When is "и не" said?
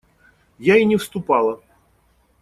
0.79-0.95